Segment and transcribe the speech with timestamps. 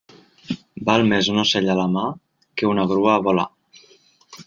[0.87, 2.07] Val més un ocell a la mà
[2.63, 3.51] que una grua a volar.